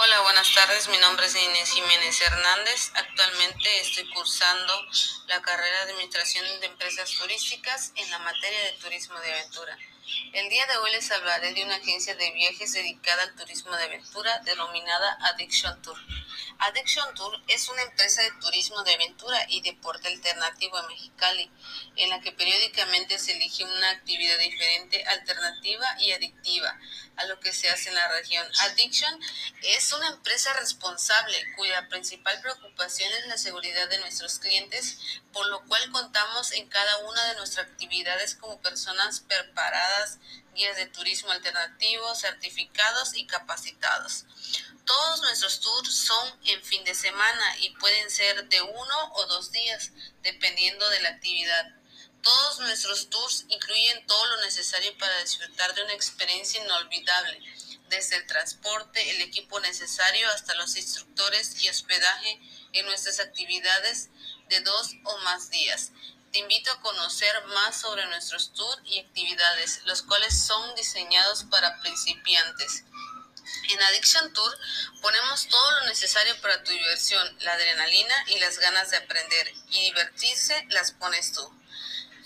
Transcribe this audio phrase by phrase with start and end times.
[0.00, 0.88] Hola, buenas tardes.
[0.88, 2.92] Mi nombre es Inés Jiménez Hernández.
[2.94, 4.72] Actualmente estoy cursando
[5.26, 9.76] la carrera de Administración de Empresas Turísticas en la materia de Turismo de Aventura.
[10.32, 13.84] El día de hoy les hablaré de una agencia de viajes dedicada al turismo de
[13.84, 15.98] aventura denominada Addiction Tour.
[16.60, 21.50] Addiction Tour es una empresa de turismo de aventura y deporte alternativo en Mexicali,
[21.96, 26.78] en la que periódicamente se elige una actividad diferente, alternativa y adictiva
[27.16, 28.46] a lo que se hace en la región.
[28.60, 29.20] Addiction
[29.62, 34.98] es una empresa responsable cuya principal preocupación es la seguridad de nuestros clientes,
[35.32, 39.97] por lo cual contamos en cada una de nuestras actividades como personas preparadas,
[40.54, 44.24] guías de turismo alternativo, certificados y capacitados.
[44.84, 49.52] Todos nuestros tours son en fin de semana y pueden ser de uno o dos
[49.52, 51.74] días, dependiendo de la actividad.
[52.22, 57.38] Todos nuestros tours incluyen todo lo necesario para disfrutar de una experiencia inolvidable,
[57.88, 62.40] desde el transporte, el equipo necesario hasta los instructores y hospedaje
[62.72, 64.08] en nuestras actividades
[64.48, 65.92] de dos o más días.
[66.32, 71.80] Te invito a conocer más sobre nuestros tours y actividades, los cuales son diseñados para
[71.80, 72.84] principiantes.
[73.70, 74.58] En Addiction Tour
[75.00, 79.80] ponemos todo lo necesario para tu diversión, la adrenalina y las ganas de aprender, y
[79.84, 81.50] divertirse las pones tú.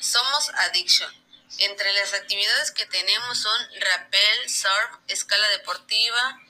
[0.00, 1.12] Somos Addiction.
[1.58, 6.40] Entre las actividades que tenemos son rappel, surf, escala deportiva,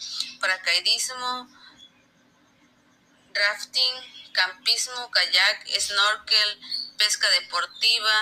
[0.41, 1.49] paracaidismo,
[3.35, 6.61] rafting, campismo, kayak, snorkel,
[6.99, 8.13] pesca deportiva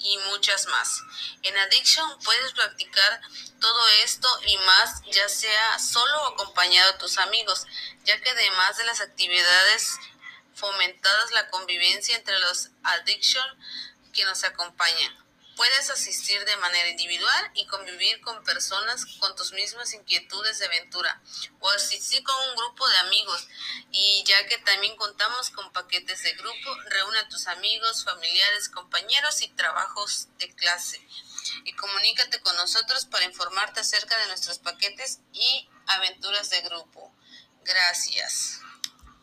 [0.00, 1.00] y muchas más.
[1.42, 3.20] En Addiction puedes practicar
[3.60, 7.66] todo esto y más, ya sea solo o acompañado a tus amigos,
[8.04, 9.98] ya que además de las actividades
[10.54, 13.46] fomentadas la convivencia entre los Addiction
[14.12, 15.27] que nos acompañan.
[15.58, 21.20] Puedes asistir de manera individual y convivir con personas con tus mismas inquietudes de aventura
[21.58, 23.48] o asistir con un grupo de amigos
[23.90, 29.42] y ya que también contamos con paquetes de grupo, reúne a tus amigos, familiares, compañeros
[29.42, 31.04] y trabajos de clase
[31.64, 37.12] y comunícate con nosotros para informarte acerca de nuestros paquetes y aventuras de grupo.
[37.64, 38.60] Gracias.